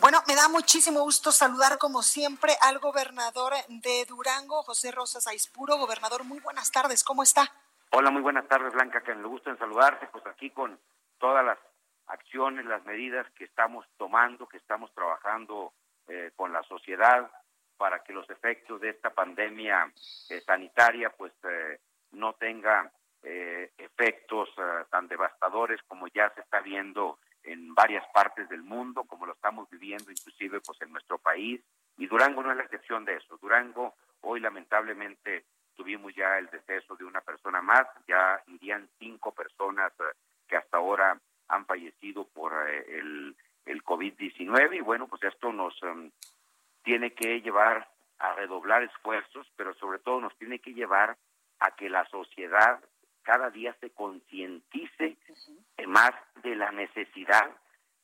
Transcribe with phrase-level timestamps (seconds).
[0.00, 5.76] Bueno, me da muchísimo gusto saludar como siempre al gobernador de Durango, José Rosas Aispuro.
[5.76, 7.50] Gobernador, muy buenas tardes, ¿cómo está?
[7.90, 10.78] Hola, muy buenas tardes, Blanca, que me gusta en saludarte, pues aquí con
[11.18, 11.58] todas las
[12.06, 15.72] acciones, las medidas que estamos tomando, que estamos trabajando
[16.06, 17.30] eh, con la sociedad
[17.76, 19.92] para que los efectos de esta pandemia
[20.30, 21.80] eh, sanitaria pues eh,
[22.12, 22.90] no tenga
[23.20, 24.48] efectos
[24.90, 27.18] tan devastadores como ya se está viendo
[27.52, 31.60] en varias partes del mundo, como lo estamos viviendo inclusive pues en nuestro país,
[31.96, 33.36] y Durango no es la excepción de eso.
[33.38, 39.92] Durango hoy lamentablemente tuvimos ya el deceso de una persona más, ya irían cinco personas
[40.00, 45.52] eh, que hasta ahora han fallecido por eh, el, el COVID-19 y bueno, pues esto
[45.52, 46.10] nos em,
[46.82, 47.88] tiene que llevar
[48.18, 51.16] a redoblar esfuerzos, pero sobre todo nos tiene que llevar
[51.60, 52.80] a que la sociedad
[53.28, 55.18] cada día se concientice
[55.86, 56.12] más
[56.42, 57.50] de la necesidad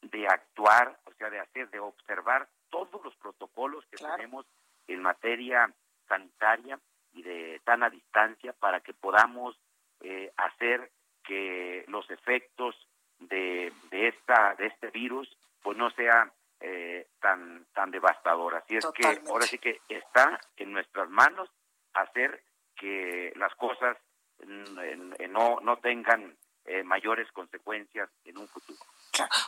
[0.00, 4.44] de actuar, o sea, de hacer, de observar todos los protocolos que tenemos
[4.88, 5.72] en materia
[6.08, 6.80] sanitaria
[7.12, 9.56] y de sana distancia para que podamos
[10.00, 10.90] eh, hacer
[11.22, 12.74] que los efectos
[13.20, 18.56] de, de esta de este virus pues no sean eh, tan tan devastador.
[18.56, 21.48] Así es que ahora sí que está en nuestras manos
[21.94, 22.42] hacer
[22.74, 23.96] que las cosas
[25.28, 28.78] no, no tengan eh, mayores consecuencias en un futuro.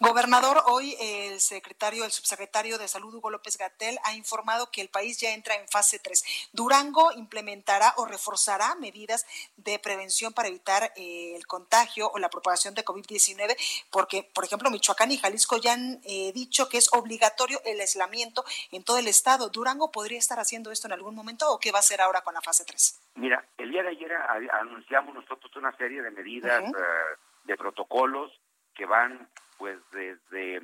[0.00, 4.88] Gobernador, hoy el secretario, el subsecretario de Salud, Hugo López Gatel, ha informado que el
[4.88, 6.50] país ya entra en fase 3.
[6.52, 12.74] Durango implementará o reforzará medidas de prevención para evitar eh, el contagio o la propagación
[12.74, 13.56] de COVID-19,
[13.90, 18.44] porque, por ejemplo, Michoacán y Jalisco ya han eh, dicho que es obligatorio el aislamiento
[18.70, 19.48] en todo el estado.
[19.48, 22.34] ¿Durango podría estar haciendo esto en algún momento o qué va a hacer ahora con
[22.34, 23.00] la fase 3?
[23.16, 24.12] Mira, el día de ayer
[24.52, 28.30] anunciamos nosotros una serie de medidas, eh, de protocolos
[28.74, 30.62] que van pues desde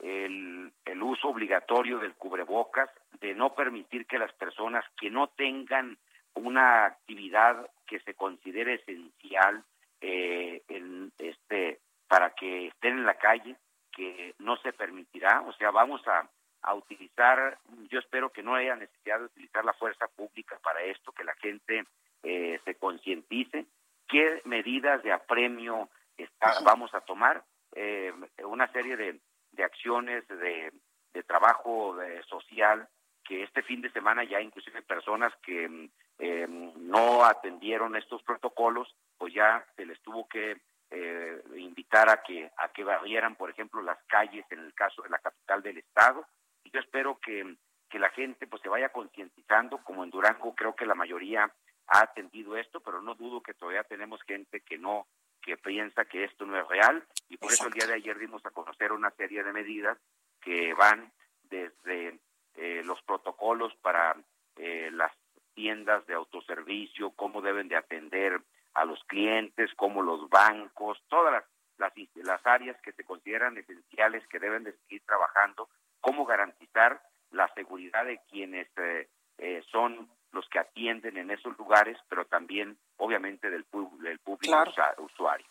[0.00, 2.90] el, el uso obligatorio del cubrebocas,
[3.20, 5.98] de no permitir que las personas que no tengan
[6.34, 9.62] una actividad que se considere esencial
[10.00, 13.56] eh, en este para que estén en la calle
[13.92, 15.42] que no se permitirá.
[15.42, 16.28] O sea vamos a,
[16.62, 17.58] a utilizar
[17.90, 21.34] yo espero que no haya necesidad de utilizar la fuerza pública para esto que la
[21.34, 21.84] gente
[22.22, 23.66] eh, se concientice
[24.08, 27.42] qué medidas de apremio está, vamos a tomar
[27.80, 28.12] eh,
[28.44, 29.20] una serie de,
[29.52, 30.72] de acciones de,
[31.12, 31.96] de trabajo
[32.28, 32.88] social
[33.24, 35.88] que este fin de semana ya inclusive personas que
[36.18, 42.50] eh, no atendieron estos protocolos, pues ya se les tuvo que eh, invitar a que
[42.56, 46.26] a que barrieran, por ejemplo, las calles en el caso de la capital del estado.
[46.64, 47.56] Y yo espero que,
[47.88, 51.50] que la gente pues se vaya concientizando, como en Durango creo que la mayoría
[51.86, 55.06] ha atendido esto, pero no dudo que todavía tenemos gente que no
[55.40, 58.44] que piensa que esto no es real y por eso el día de ayer dimos
[58.44, 59.98] a conocer una serie de medidas
[60.40, 61.12] que van
[61.44, 62.18] desde
[62.54, 64.16] eh, los protocolos para
[64.56, 65.12] eh, las
[65.54, 68.40] tiendas de autoservicio, cómo deben de atender
[68.74, 71.44] a los clientes, cómo los bancos, todas las,
[71.78, 75.68] las, las áreas que se consideran esenciales que deben de seguir trabajando,
[76.00, 79.08] cómo garantizar la seguridad de quienes eh,
[79.38, 83.64] eh son los que atienden en esos lugares, pero también obviamente del,
[84.02, 84.56] del público
[84.98, 85.46] usuario.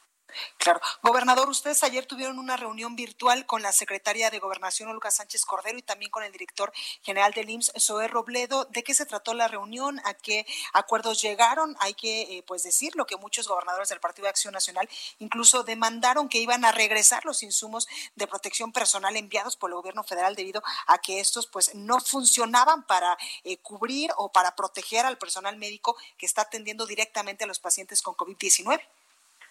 [0.58, 0.80] Claro.
[1.02, 5.78] Gobernador, ustedes ayer tuvieron una reunión virtual con la secretaria de Gobernación, Olga Sánchez Cordero,
[5.78, 8.66] y también con el director general del IMSS, Zoé Robledo.
[8.66, 10.00] ¿De qué se trató la reunión?
[10.06, 11.76] ¿A qué acuerdos llegaron?
[11.80, 14.90] Hay que eh, pues decirlo que muchos gobernadores del Partido de Acción Nacional
[15.20, 20.04] incluso demandaron que iban a regresar los insumos de protección personal enviados por el gobierno
[20.04, 25.18] federal debido a que estos pues no funcionaban para eh, cubrir o para proteger al
[25.18, 28.82] personal médico que está atendiendo directamente a los pacientes con COVID-19.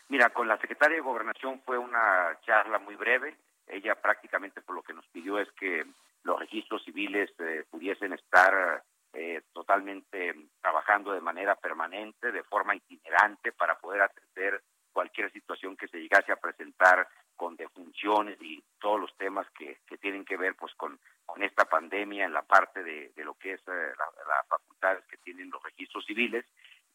[0.08, 3.36] Mira, con la secretaria de Gobernación fue una charla muy breve.
[3.66, 5.84] Ella prácticamente por lo que nos pidió es que
[6.22, 8.82] los registros civiles eh, pudiesen estar
[9.12, 14.62] eh, totalmente trabajando de manera permanente, de forma itinerante, para poder atender
[14.92, 17.06] cualquier situación que se llegase a presentar
[17.36, 20.98] con defunciones y todos los temas que, tienen que ver pues con,
[21.36, 25.62] esta pandemia en la parte de, lo que es eh, las facultades que tienen los
[25.62, 26.44] registros civiles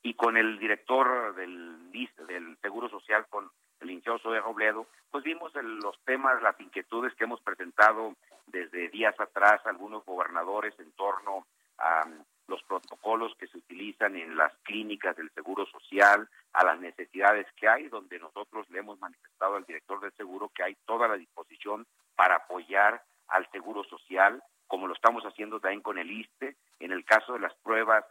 [0.03, 1.71] y con el director del,
[2.61, 7.41] Seguro Social, con el licenciado de Robledo, pues tuvimos los temas, las inquietudes que hemos
[7.41, 8.15] presentado
[8.47, 11.45] desde días atrás algunos gobernadores en torno
[11.77, 16.79] a um, los protocolos que se utilizan en las clínicas del Seguro Social, a las
[16.79, 21.07] necesidades que hay, donde nosotros le hemos manifestado al director del Seguro que hay toda
[21.07, 21.85] la disposición
[22.15, 27.05] para apoyar al Seguro Social, como lo estamos haciendo también con el ISTE, en el
[27.05, 28.05] caso de las pruebas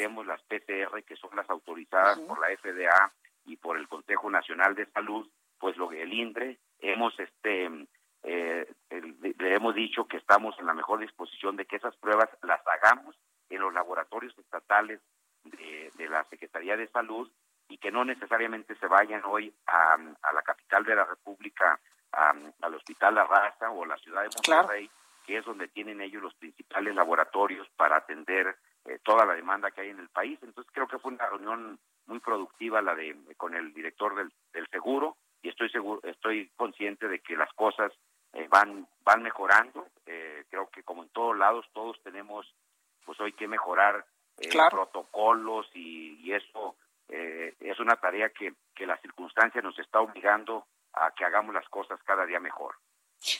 [0.00, 3.12] hacemos, las PCR, que son las autorizadas por la FDA
[3.44, 7.86] y por el Consejo Nacional de Salud, pues lo que el INDRE, hemos este
[8.22, 12.60] eh, le hemos dicho que estamos en la mejor disposición de que esas pruebas las
[12.66, 13.14] hagamos
[13.48, 15.00] en los laboratorios estatales
[15.44, 17.30] de, la Secretaría de Salud
[17.68, 19.96] y que no necesariamente se vayan hoy a,
[20.34, 21.78] la capital de la República,
[22.12, 24.90] al Hospital La Raza o a la ciudad de Monterrey,
[25.24, 28.56] que es donde tienen ellos los principales laboratorios para atender
[28.86, 30.38] eh, toda la demanda que hay en el país.
[30.42, 34.66] Entonces creo que fue una reunión muy productiva la de con el director del, del
[34.68, 37.92] seguro y estoy seguro, estoy consciente de que las cosas
[38.32, 39.86] eh, van van mejorando.
[40.06, 42.52] Eh, creo que como en todos lados todos tenemos
[43.04, 44.04] pues hoy que mejorar
[44.38, 46.76] eh, protocolos y, eso
[47.08, 52.00] es una tarea que, que la circunstancia nos está obligando a que hagamos las cosas
[52.04, 52.76] cada día mejor.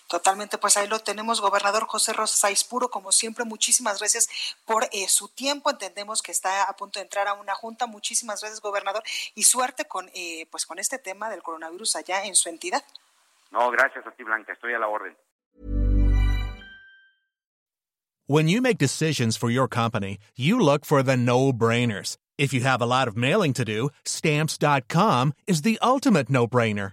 [0.08, 4.28] Totalmente, pues ahí lo tenemos, gobernador José Rosas Puro, como siempre, muchísimas gracias
[4.64, 5.70] por eh, su tiempo.
[5.70, 7.86] Entendemos que está a punto de entrar a una junta.
[7.86, 9.02] Muchísimas gracias, gobernador,
[9.34, 12.84] y suerte con eh, pues con este tema del coronavirus allá en su entidad.
[13.50, 14.52] No, gracias a ti, Blanca.
[14.52, 15.16] Estoy a la orden.
[18.26, 22.16] When you make decisions for your company, you look for the no-brainers.
[22.38, 26.92] If you have a lot of mailing to do, stamps.com is the ultimate no-brainer.